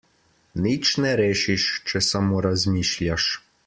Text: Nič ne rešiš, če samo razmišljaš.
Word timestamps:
Nič 0.63 0.93
ne 1.05 1.11
rešiš, 1.21 1.69
če 1.91 2.05
samo 2.09 2.43
razmišljaš. 2.51 3.33